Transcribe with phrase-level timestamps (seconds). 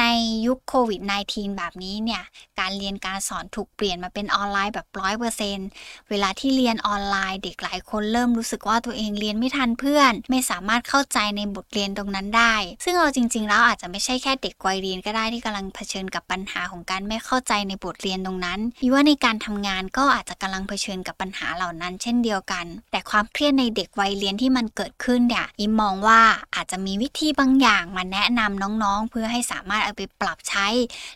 [0.00, 0.04] ใน
[0.46, 1.00] ยุคโควิด
[1.30, 2.22] -19 แบบนี้เนี่ย
[2.60, 5.68] การเรียนการสอนถูกเปลี่ยนมาเป็นออนไลน์แบบร้อยเปอร์เซนต์
[6.10, 26.20] เวลาที่เรียนออนไลน์เด็กหลายคนเริ่มรู้สึกว่าตัวเองเรียนไม่ทันเพื่อน ไม่สามารถเข้าใจในบทเรียนตรงนั้นได้ ซึ่งเอาจริง ๆ แล้วอาจจะไม่ใช่แค่เด็กวัยเรียนก็ได้ที่กำลังเผชิญกับปัญหาของการไม่เข้าใจในบทเรียนตรงนั้นมีว่าในการทำงานก็อาจจะกำลังเผชิญกับปัญหาเหล่านั้น เช่นเดียวกัน แต่ความเครียดในเด็กวัยเรียนที่มันเกิดขึ้นเนี่ยอิมมองว่า
[26.54, 30.66] อาจจะมีวิธีบางอย่างมาแนะนำน้องๆ เพื่อให้สามารถเอาไปปรับใช้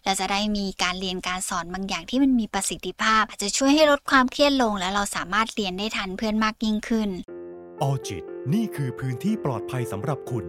[0.05, 7.09] เราจะได้มีการเรียนการสอนบางอย่างที่มันมีประสิทธิภาพ อาจจะช่วยให้ลดความเครียดลง และเราสามารถเรียนได้ทันเพื่อนมากยิ่งขึ้น
[7.83, 8.25] ออจิต
[8.55, 10.45] นี่คือพื้นที่ปลอดภัยสำหรับคุณ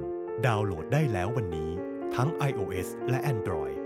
[0.45, 1.69] ดาวน์โหลดได้แล้ววันนี้
[2.15, 3.77] ทั้ง iOS และ Android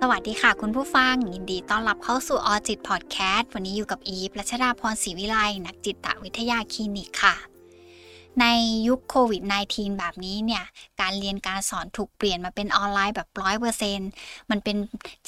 [0.00, 5.36] สวัสดีค่ะคุณผู้ฟัง ยินดีต้อนรับเข้าสู่ออจิตพอดแคสต์วันนี้อยู่กับอีฟรัชดาพรศรีวิไล
[5.66, 7.47] นักจิตวิทยาคลินิกค่ะ
[8.40, 8.46] ใน
[8.88, 9.42] ยุคโควิด
[9.72, 10.64] -19 แบบนี้เนี่ย
[11.00, 14.10] การเรียนการสอนถูกเปลี่ยนมาเป็นออนไลน์แบบร้อยเปอร์เซ็นต์
[14.50, 14.76] มันเป็น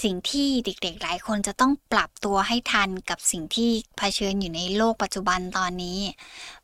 [0.02, 5.98] สิ่งที่เด็กๆ หลายคนจะต้องปรับตัวให้ทันกับสิ่งที่เผชิญอยู่ในโลกปัจจุบันตอนนี้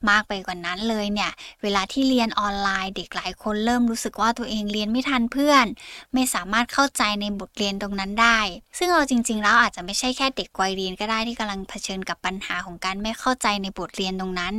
[0.08, 1.30] มากไปกว่านั้นเลยเนี่ย
[1.62, 5.66] เวลาที่เรียนออนไลน์ เด็กหลายคนเริ่มรู้สึกว่าตัวเองเรียนไม่ทันเพื่อน
[6.14, 8.38] ไม่สามารถเข้าใจในบทเรียนตรงนั้นได้
[8.78, 14.54] ซึ่งเอาจริง ๆ แล้วอาจจะไม่ใช่แค่เด็กวัยเรียนก็ได้ที่กำลังเผชิญกับปัญหาของการไม่เข้าใจในบทเรียนตรงนั้น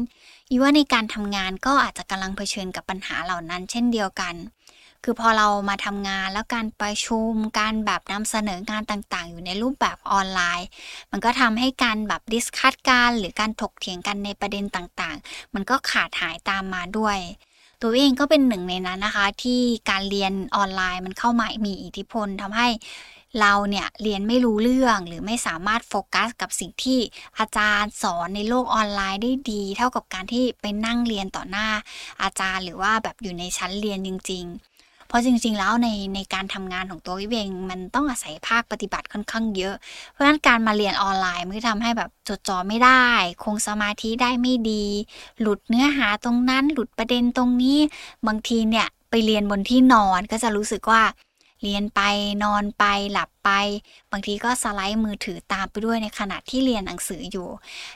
[0.49, 4.35] อิมว่าในการทำงานก็อาจจะกำลังเผชิญกับปัญหาเหล่านั้น เช่นเดียวกัน
[5.03, 10.67] คือพอเรามาทำงานแล้วการประชุม การแบบนำเสนองานต่างๆ อยู่ในรูปแบบออนไลน์
[11.11, 17.17] มันก็ทำให้การแบบ discuss กันหรือการถกเถียงกันในประเด็นต่างๆ มันก็ขาดหายตามมาด้วย
[17.81, 19.59] ตัวเองก็เป็นหนึ่งในนั้นนะคะ ที่
[19.89, 22.67] การเรียนออนไลน์มันเข้ามามีอิทธิพลทำให้
[23.39, 26.99] เราเนี่ยเรียนไม่รู้เรื่องหรือไม่สามารถโฟกัสกับสิ่งที่
[27.39, 31.67] อาจารย์สอนในโลกออนไลน์ได้ดี เท่ากับการที่ไปนั่งเรียนต่อหน้า
[32.23, 39.75] อาจารย์ หรือว่าแบบอยู่ในชั้นเรียนจริง ๆ เพราะจริง ๆ แล้วในในการทำงานของตัววิเวงมันต้องอาศัยภาคปฏิบัติค่อนข้างเยอะ
[40.11, 43.05] เพราะฉะนั้นการมาเรียนออนไลน์มันก็ทำให้แบบจดจ่อไม่ได้
[43.43, 44.85] คงสมาธิได้ไม่ดี
[45.41, 47.79] หลุดเนื้อหาตรงนั้น หลุดประเด็นตรงนี้
[48.27, 51.01] บางทีเนี่ยไปเรียนบนที่นอนก็จะรู้สึกว่า
[51.61, 52.01] เรียนไป
[52.43, 53.49] นอนไปหลับไป
[54.11, 57.49] บางทีก็สไลด์มือถือตามไปด้วยในขณะที่เรียนหนังสืออยู่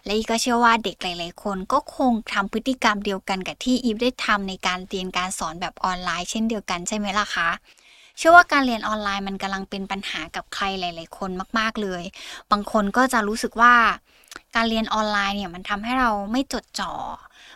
[0.06, 7.50] และอีก็เชื่อว่าเด็กหลาย ๆ คนก็คงทำพฤติกรรมเดียวกันกับที่อีฟได้ทำในการเรียนการสอนแบบออนไลน์เช่นเดียวกันใช่ไหมล่ะคะ
[8.18, 11.30] เชื่อว่าการเรียนออนไลน์มันกำลังเป็นปัญหากับใครหลาย ๆ คน
[11.60, 12.04] มาก ๆ เลย
[12.52, 13.74] บางคนก็จะรู้สึกว่า
[14.56, 16.94] การเรียนออนไลน์เนี่ยมันทำให้เราไม่จดจ่อ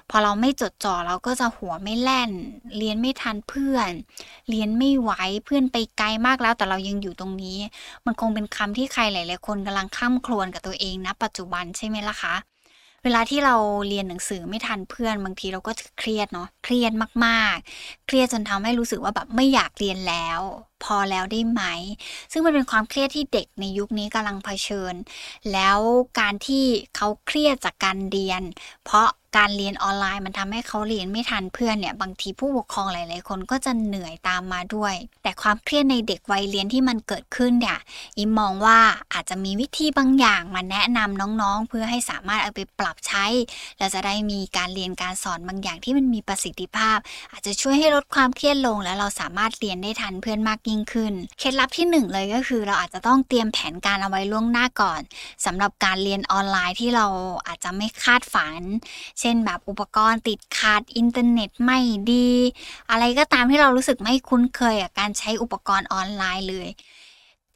[0.09, 2.31] พอเราไม่จดจ่อเราก็จะหัวไม่แล่น
[2.78, 3.91] เรียนไม่ทันเพื่อน
[4.50, 5.11] เรียนไม่ไหว
[5.45, 7.57] เพื่อนไปไกลมากแล้วแต่เรายังอยู่ตรงนี้
[8.05, 12.54] มันคงเป็นคำที่ใครหลาย ๆ คนกำลังข้ามครวนกับตัวเองนะปัจจุบันใช่ไหมล่ะคะ
[13.05, 13.55] เวลาที่เรา
[13.88, 16.91] เรียนหนังสือไม่ทันเพื่อนบางทีเราก็เครียดเนาะเครียด
[17.25, 20.39] มากๆ เครียดจนทำให้รู้สึกว่าแบบไม่อยากเรียนแล้ว
[20.83, 21.61] พอแล้วได้ไหม
[22.31, 24.93] ซึ่งมันเป็นความเครียดที่เด็กในยุคนี้กำลังเผชิญ
[25.53, 25.79] แล้ว
[26.19, 28.41] การที่เขาเครียดจากการเรียน
[28.85, 29.07] เพราะ
[29.38, 37.78] การเรียนออนไลน์มันทำให้เขาเรียนไม่ทันเพื่อนเนี่ยบางทีผู้ปกครองหลาย ๆ คนก็จะเหนื่อยตามมาด้วย แต่ความเครียดในเด็กวัยเรียนที่มันเกิดขึ้นเนี่ย
[38.18, 38.79] อิมมองว่า
[39.13, 43.25] อาจจะมีวิธีบางอย่างมาแนะนำน้อง ๆ เพื่อให้สามารถเอาไปปรับใช้
[43.78, 46.97] และจะได้มีการเรียนการสอนบางอย่างที่มันมีประสิทธิภาพ
[47.31, 55.02] อาจจะช่วยให้ลดความเครียดลง และเราสามารถเรียนได้ทันเพื่อนมากยิ่งขึ้น เคล็ดลับที่ 1 เลยก็คือ เราอาจจะต้องเตรียมแผนการเอาไว้ล่วงหน้าก่อน
[55.46, 57.06] สำหรับการเรียนออนไลน์ที่เรา
[57.47, 58.62] อาจจะไม่คาดฝัน
[59.19, 61.79] เช่นแบบอุปกรณ์ติดขัดอินเทอร์เน็ตไม่
[62.11, 62.29] ดี
[62.89, 66.69] อะไรก็ตามที่เรารู้สึกไม่คุ้นเคยกับการใช้อุปกรณ์ออนไลน์เลย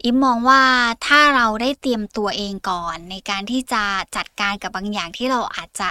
[0.04, 0.64] อิมมองว่า
[1.08, 3.84] ถ้าเราได้เตรียมตัวเองก่อน ในการที่จะ
[4.16, 5.90] จัดการกับบางอย่างที่เราอาจจะ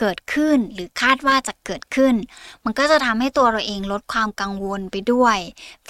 [0.00, 2.14] เกิดขึ้น หรือคาดว่าจะเกิดขึ้น
[2.64, 5.38] มันก็จะทำให้ตัวเราเองลดความกังวลไปด้วย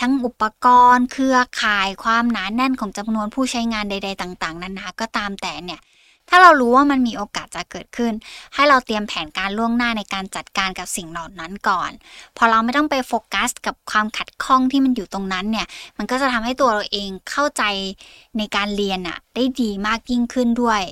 [0.01, 5.81] ทั้งอุปกรณ์ เครือข่ายความหนาแน่นของจำนวนผู้ใช้งานใด ๆ ต่าง ๆนานาก็ตามแต่เนี่ย
[6.31, 8.13] ถ้าเรารู้ว่ามันมีโอกาสจะเกิดขึ้น
[8.55, 11.91] ให้เราเตรียมแผนการล่วงหน้าในการจัดการกับสิ่งเหล่านั้นก่อน
[12.37, 15.67] พอเราไม่ต้องไปโฟกัส กับความขัดข้องที่มันอยู่ตรงนั้นเนี่ย
[15.99, 17.63] มันก็จะทำให้ตัวเราเองเข้าใจ
[18.39, 20.83] ในการเรียนอะได้ดีมากยิ่งขึ้นด้วย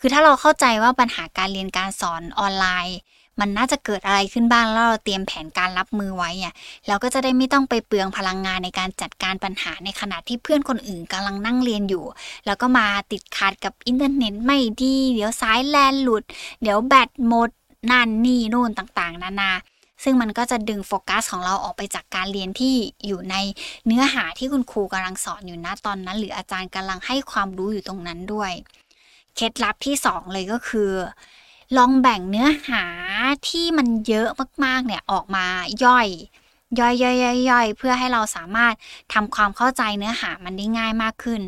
[0.00, 2.98] คือถ้าเราเข้าใจว่าปัญหาการเรียนการสอนออนไลน์
[3.40, 6.54] มันน่าจะเกิดอะไรขึ้นบ้างแล้วเราเตรียมแผนการรับมือไว้อะ
[6.88, 12.04] เราก็จะได้ไม่ต้องไปเปลืองพลังงานในการจัดการปัญหาในขณะที่เพื่อนคนอื่นกำลังนั่งเรียนอยู่
[12.46, 16.24] แล้วก็มาติดขัดกับอินเทอร์เน็ตไม่ดี เดี๋ยวสายแลนหลุด
[16.62, 17.50] เดี๋ยวแบตหมด
[17.90, 19.52] นั่นนี่นู่นต่างๆ นานา
[20.04, 22.74] ซึ่งมันก็จะดึงโฟกัสของเราออกไปจากการเรียนที่
[23.06, 23.36] อยู่ใน
[23.86, 28.52] เนื้อหาที่คุณครูกำลังสอนอยู่นะตอนนั้น หรืออาจารย์กำลังให้ความรู้อยู่ตรงนั้นด้วย
[29.36, 30.90] เคล็ดลับที่ 2 เลยก็คือ
[31.76, 32.84] ลองแบ่งเนื้อหา
[33.48, 34.28] ที่มันเยอะ
[34.64, 35.46] มากๆเนี่ยออกมา
[35.84, 36.08] ย่อย
[36.80, 36.88] ย่
[37.58, 38.74] อยๆๆๆเพื่อให้เราสามารถ
[39.12, 41.40] ทำความเข้าใจเนื้อหามันได้ง่ายมากขึ้น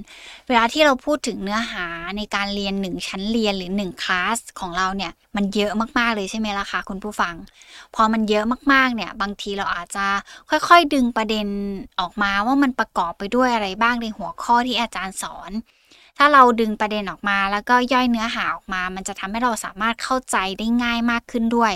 [0.49, 1.87] เวลาที่เราพูดถึงเนื้อหา
[2.17, 7.35] ในการเรียนหนึ่งชั้นเรียนหรือหนึ่งคลาสของเราเนี่ยมันเยอะมากๆเลยใช่ไหมล่ะคะคุณผู้ฟัง
[7.95, 10.07] พอมันเยอะมากๆเนี่ยบางทีเราอาจจะ
[10.51, 11.47] ค่อยๆดึงประเด็น
[12.01, 15.53] ออกมาว่ามันประกอบไปด้วยอะไรบ้างในหัวข้อที่อาจารย์สอน
[16.19, 21.75] ถ้าเราดึงประเด็นออกมา แล้วก็ย่อยเนื้อหาออกมา มันจะทำให้เราสามารถเข้าใจได้ง่ายมากขึ้นด้วย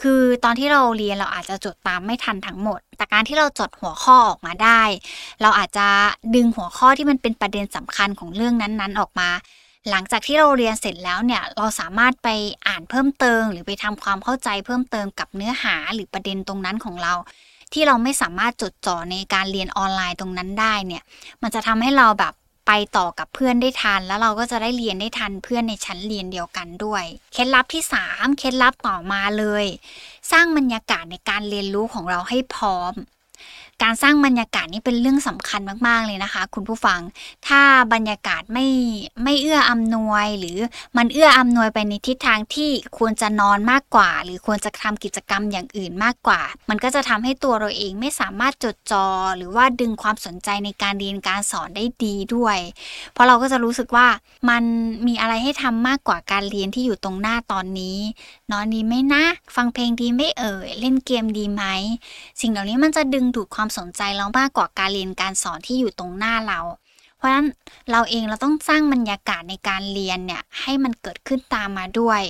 [0.00, 4.82] คือตอนที่เราเรียนเราอาจจะจดตามไม่ทันทั้งหมด แต่การที่เราจดหัวข้อออกมาได้
[5.42, 5.86] เราอาจจะ
[6.34, 9.30] ดึงหัวข้อที่มันเป็นประเด็นสำคัญของเรื่องนั้นๆออกมา
[9.90, 12.28] หลังจากที่เราเรียนเสร็จแล้วเนี่ยเราสามารถไป
[12.66, 17.14] อ่านเพิ่มเติม หรือไปทำความเข้าใจเพิ่มเติมกับเนื้อหาหรือประเด็นตรงนั้นของเรา
[17.72, 21.02] ที่เราไม่สามารถจดจ่อในการเรียนออนไลน์ตรงนั้นได้เนี่ย
[21.42, 22.34] มันจะทำให้เราแบบ
[22.66, 29.64] ไปต่อกับเพื่อนได้ทัน แล้วเราก็จะได้เรียนได้ทันเพื่อนในชั้นเรียนเดียวกันด้วย เคล็ดลับที่ 3 เคล็ดลับต่อมาเลย
[30.30, 32.92] สร้างบรรยากาศในการเรียนรู้ของเราให้พร้อม
[33.82, 37.00] การสร้างบรรยากาศนี่เป็นเรื่องสำคัญมาก ๆ เลยนะคะ คุณผู้ฟัง
[37.46, 37.60] ถ้า
[37.92, 38.66] บรรยากาศไม่
[39.22, 40.58] ไม่เอื้ออำนวยหรือ
[40.96, 46.40] มันเอื้ออำนวยไปในทิศทางที่ควรจะนอนมากกว่า หรือควรจะทำกิจกรรมอย่างอื่นมากกว่า
[46.70, 49.06] มันก็จะทำให้ตัวเราเองไม่สามารถจดจอ่อ
[49.36, 52.58] หรือว่าดึงความสนใจในการเรียนการสอนได้ดีด้วย
[53.12, 54.06] เพราะเราก็จะรู้สึกว่า
[54.48, 54.62] มัน
[55.06, 57.98] มีอะไรให้ทำมากกว่าการเรียนที่อยู่ตรงหน้าตอนนี้
[58.52, 59.24] นอนดีไหมนะ
[59.56, 61.64] ฟังเพลงดีไม่เอ่ยเล่นเกมดีไหม
[62.40, 66.60] สิ่งเหล่านี้มันจะดึงดูดความความสนใจเรามากกว่าการเรียนการสอนที่อยู่ตรงหน้าเรา
[67.16, 67.46] เพราะฉะนั้น
[67.90, 72.22] เราเองเราต้องสร้างบรรยากาศในการเรียนเนี่ยให้มันเกิดขึ้นตามมาด้วย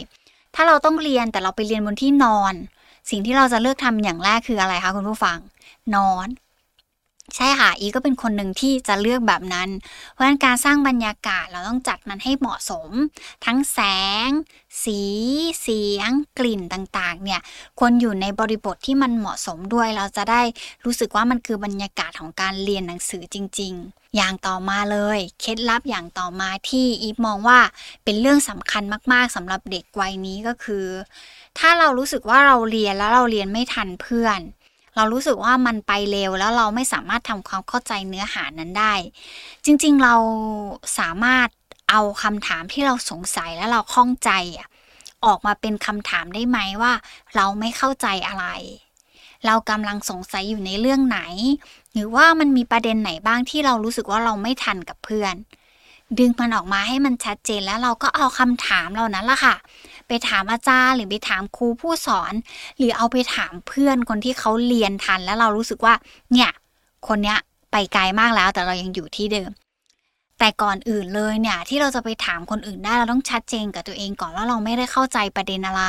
[0.55, 2.55] ถ้าเราต้องเรียนแต่เราไปเรียนบนที่นอน
[3.11, 5.39] สิ่งที่เราจะเลือกทำอย่างแรกคืออะไรคะคุณผู้ฟัง
[5.95, 6.27] นอน
[7.35, 9.69] ใช่ค่ะ อีก็เป็นคนหนึ่งที่จะเลือกแบบนั้น
[10.13, 12.91] เพราะฉะนั้นการสร้างบรรยากาศเราต้องจัดมันให้เหมาะสม
[13.45, 13.79] ทั้งแส
[14.27, 14.29] ง
[14.85, 15.01] สี
[15.61, 17.41] เสียง กลิ่นต่างๆ เนี่ย
[17.79, 20.43] ควรอยู่ในบริบทที่มันเหมาะสมด้วย เราจะได้
[20.85, 27.59] รู้สึกว่ามันคือบรรยากาศของการเรียนหนังสือจริง ๆ อย่างต่อมาเลย เคล็ดลับอย่างต่อมาที่อีฟมองว่า
[28.05, 28.83] เป็นเรื่องสำคัญ
[29.13, 30.87] มากๆสำหรับเด็กวัยนี้ก็คือ
[31.59, 34.41] ถ้าเรารู้สึกว่าเราเรียนแล้วเราเรียนไม่ทันเพื่อน
[34.97, 38.95] เรารู้สึกว่ามันไปเร็วแล้วเราไม่สามารถทำความเข้าใจเนื้อหานั้นได้
[39.65, 40.15] จริงๆเรา
[40.99, 41.49] สามารถ
[41.91, 44.31] เอาคำถามที่เราสงสัยและเราข้องใจ
[45.25, 46.93] ออกมาเป็นคำถามได้ไหมว่า
[47.37, 48.47] เราไม่เข้าใจอะไร
[49.47, 51.21] เรากำลังสงสัยอยู่ในเรื่องไหน
[51.93, 55.35] หรือว่ามันมีประเด็นไหนบ้างที่เรารู้สึกว่าเราไม่ทันกับเพื่อน
[56.19, 59.55] ดึงมันออกมาให้มันชัดเจนแล้วเราก็เอาคำถามเหล่านั้นละค่ะ
[60.09, 62.33] ไปถามอาจารย์หรือไปถามครูผู้สอน
[62.79, 65.95] หรือเอาไปถามเพื่อนคนที่เขาเรียนทัน แล้วเรารู้สึกว่า
[66.33, 66.51] เนี่ย
[67.07, 67.39] คนเนี้ย
[67.73, 69.51] ไปไกลมากแล้วแต่เรายังอยู่ที่เดิม
[70.39, 75.85] แต่ก่อนอื่นเลยเนี่ย ที่เราจะไปถามคนอื่นได้เราต้องชัดเจนกับตัวเองก่อนว่าเราไม่ได้เข้าใจประเด็นอะไร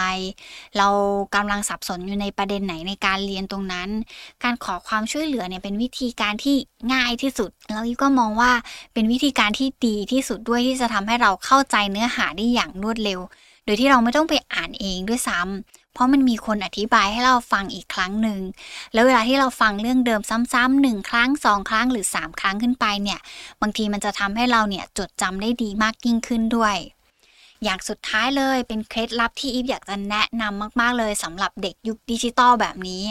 [0.77, 0.87] เรา
[1.35, 3.89] กำลังสับสนอยู่ในประเด็นไหนในการเรียนตรงนั้น
[4.43, 6.55] การขอความช่วยเหลือเนี่ยเป็นวิธีการที่
[6.93, 8.51] ง่ายที่สุด แล้วก็มองว่า
[8.93, 13.19] เป็นวิธีการที่ดีที่สุดด้วยที่จะทำให้เราเข้าใจเนื้อหาได้อย่างรวดเร็ว
[13.65, 18.39] โดยที่เราไม่ต้องไปอ่านเองด้วยซ้ำเพราะมันมีคนอธิบายให้เราฟังอีกครั้งหนึ่ง
[18.93, 20.21] แล้วเวลาที่เราฟังเรื่องเดิม
[20.53, 23.19] ซ้ำๆหนึ่งครั้งสองครั้งหรือสามครั้งขึ้นไปเนี่ย
[23.61, 26.75] บางทีมันจะทำให้เราเนี่ยจดจำได้ดีมากยิ่งขึ้นด้วย
[27.63, 33.03] อย่างสุดท้ายเลยเป็นเคล็ดลับที่อีฟอยากจะแนะนำมาก ๆ เลยสำหรับเด็กยุคดิจิตอลแบบนี้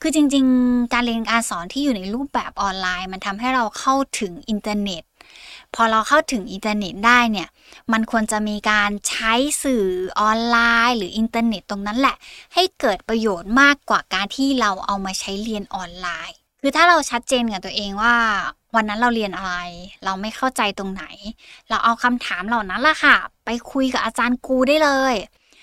[0.00, 5.02] คือจริง ๆ การเรียนการสอนที่อยู่ในรูปแบบออนไลน์ มันทำให้เราเข้าถึงอินเทอร์เน็ต
[5.74, 7.48] พอเราเข้าถึงอินเทอร์เน็ตได้เนี่ย
[7.92, 9.32] มันควรจะมีการใช้
[9.62, 9.84] สื่อ
[10.20, 10.58] ออนไล
[10.88, 12.16] น์ หรืออินเทอร์เน็ตตรงนั้นแหละ
[12.54, 18.14] ให้เกิดประโยชน์มากกว่าการที่เราเอามาใช้เรียนออนไลน์ คือถ้าเราชัดเจนกับตัวเองว่า
[18.74, 19.54] วันนั้นเราเรียนอะไร
[20.04, 21.04] เราไม่เข้าใจตรงไหน
[21.68, 25.14] เราเอาคำถามเหล่านั้นล่ะค่ะ ไปคุยกับอาจารย์กูได้เลย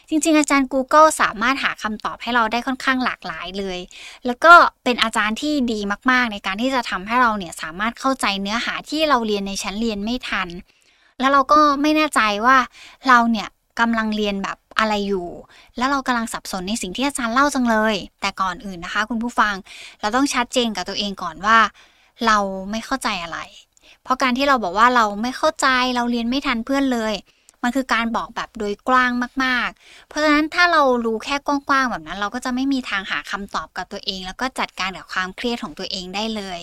[0.10, 3.80] จริง ๆ อาจารย์ Google สามารถหาคำตอบให้เราได้ค่อนข้างหลากหลายเลย
[4.26, 5.80] แล้วก็เป็นอาจารย์ที่ดี
[6.12, 10.48] มากๆ ในการที่จะทำให้เราเนี่ยสามารถเข้าใจเนื้อหาที่เราเรียนในชั้นเรียนไม่ทัน
[11.20, 12.58] แล้วเราก็ไม่แน่ใจว่า
[13.08, 13.48] เราเนี่ย
[13.80, 15.28] กำลังเรียนแบบอะไรอยู่
[15.78, 19.54] แล้วเรากำลังสับสนในสิ่งที่อาจารย์เล่าจังเลย แต่ก่อนอื่นนะคะ คุณผู้ฟัง
[20.02, 21.58] เราต้องชัดเจนกับตัวเองก่อนว่า
[22.26, 22.38] เรา
[22.72, 23.40] ไม่เข้าใจอะไร
[24.04, 27.14] เพราะการที่เราบอกว่าเราไม่เข้าใจเราเรียนไม่ทันเพื่อนเลย
[27.68, 29.12] มันคือการบอกแบบโดยกว้าง
[29.44, 36.60] มากๆ เพราะฉะนั้นถ้าเรารู้แค่กว้างๆแบบนั้น เราก็จะไม่มีทางหาคำตอบกับตัวเอง แล้วก็จัดการกับความเครียดของตัวเองได้เลย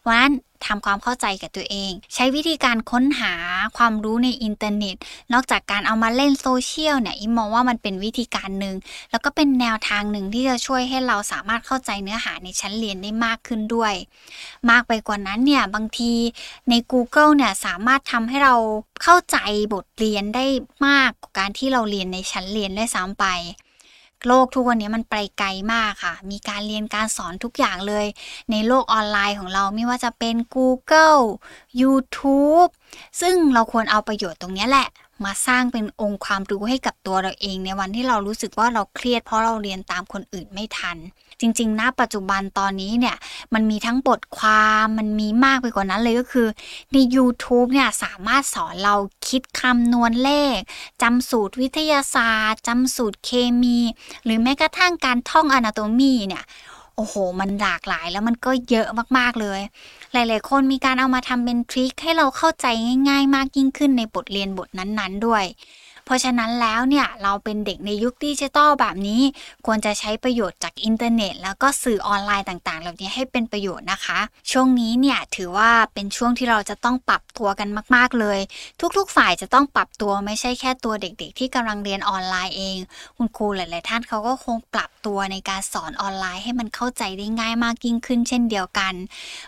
[0.00, 0.32] เพราะฉะนั้น
[0.66, 3.34] ทำความเข้าใจกับตัวเอง ใช้วิธีการค้นหา
[3.76, 4.96] ความรู้ในอินเทอร์เน็ต
[5.32, 8.76] นอกจากการเอามาเล่นโซเชียลเนี่ยอิมมองว่ามันเป็นวิธีการหนึ่ง
[9.10, 13.94] แล้วก็เป็นแนวทางหนึ่งที่จะช่วยให้เราสามารถเข้าใจเนื้อหาในชั้นเรียนได้มากขึ้นด้วย
[14.70, 16.12] มากไปกว่านั้นเนี่ยบางที
[16.68, 18.54] ใน Google เนี่ยสามารถทำให้เรา
[19.02, 19.36] เข้าใจ
[19.74, 20.44] บทเรียนได้
[20.86, 23.26] มากกว่าการที่เราเรียนในชั้นเรียนได้ซ้ำไป
[24.26, 28.06] โลกทุกวันนี้มันไปไกลมากค่ะ มีการเรียนการสอนทุกอย่างเลย
[28.50, 31.22] ในโลกออนไลน์ของเราไม่ว่าจะเป็น Google
[31.80, 32.70] YouTube
[33.20, 34.88] ซึ่งเราควรเอาประโยชน์ตรงนี้แหละ
[35.24, 40.96] มาสร้างเป็นองค์ความรู้ให้กับตัวเราเอง ในวันที่เรารู้สึกว่าเราเครียดเพราะเราเรียนตามคนอื่นไม่ทัน
[41.40, 43.16] จริงๆ ณ ปัจจุบันตอนนี้เนี่ย
[43.54, 46.48] มันมีทั้งบทความมันมีมากไปกว่านั้นเลยก็คือ
[46.92, 48.94] ใน YouTube เนี่ย สามารถสอนเรา
[49.28, 50.58] คิดคำนวณเลข
[51.02, 53.30] จำสูตรวิทยาศาสตร์จำสูตรเค
[53.62, 53.78] มี
[54.24, 56.44] หรือแม้กระทั่งการท่องอนาโตมีเนี่ย
[56.96, 59.60] โอ้โห มันหลากหลายแล้วมันก็เยอะมาก ๆ เลย
[60.12, 62.66] หลาย ๆ คนมีการเอามาทำเป็นทริคให้เราเข้าใจ
[63.08, 65.44] ง่าย ๆ มากยิ่งขึ้นในบทเรียนบทนั้น ๆ ด้วย
[66.08, 69.22] เพราะฉะนั้นแล้วเนี่ยเราเป็นเด็กในยุคดิจิตอลแบบนี้
[69.66, 74.18] ควรจะใช้ประโยชน์จากอินเทอร์เน็ต แล้วก็สื่อออนไลน์ต่างๆ เหล่านี้ให้เป็นประโยชน์นะคะ
[74.50, 78.38] ช่วงนี้เนี่ยถือว่าเป็นช่วงที่เราจะต้องปรับตัวกันมาก ๆเลย
[78.96, 82.76] ทุกๆ ฝ่ายจะต้องปรับตัวไม่ใช่แค่ตัวเด็ก ๆ ที่กำลังเรียนออนไลน์เอง
[83.16, 88.94] คุณครูหลาย ๆ ท่านเขาก็คงปรับตัวในการสอนออนไลน์ให้มันเข้าใจได้ง่ายมากยิ่งขึ้นเช่นเดียวกัน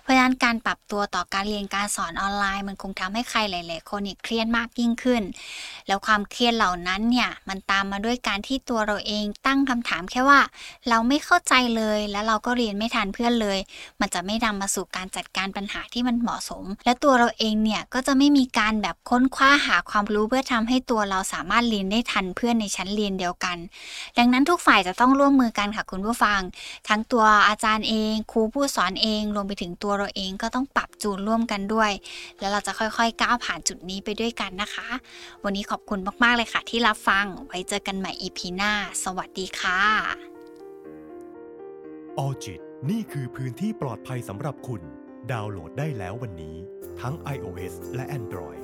[0.02, 5.23] เพราะฉะนั้นการปรับตัวต่อการเรียนการสอนออนไลน์ มันคงทำให้ใครหลาย ๆ คนเนี่ยเครียดมากยิ่งขึ้น
[5.87, 10.40] แล้วความเครียดเหล่านั้นเนี่ยมันตามมาด้วยการที่ตัวเราเองตั้งคำถามแค่ว่า
[10.88, 13.59] เราไม่เข้าใจเลย แล้วเราก็เรียนไม่ทันเพื่อนเลย
[14.00, 23.57] มันจะไม่นำมาสู่การจัดการปัญหาที่มันเหมาะสม และตัวเราเองเนี่ยก็จะไม่มีการแบบค้นคว้าหาความรู้เพื่อทำให้ตัวเราสามารถเรียนได้ทันเพื่อนในชั้นเรียนเดียวกัน
[24.19, 26.40] ดังนั้นทุกฝ่ายจะต้องร่วมมือกันค่ะคุณผู้ฟัง
[26.88, 31.90] ทั้งตัวอาจารย์เองครูผู้สอนเองรวมไปถึงตัวเราเองก็ต้องปรับจูนร่วมกันด้วย
[32.38, 34.88] แล้วเราจะค่อยๆก้าวผ่านจุดนี้ไปด้วยกันนะคะ
[35.45, 38.73] วันนี้ขอบคุณมากๆเลยค่ะที่รับฟัง ไว้เจอกันใหม่ EP หน้า
[39.04, 39.80] สวัสดีค่ะ
[42.18, 44.82] ออจิตนี่คือพื้นที่ปลอดภัยสำหรับคุณ
[45.32, 46.56] ดาวน์โหลดได้แล้ววันนี้
[47.00, 48.62] ทั้ง iOS และ Android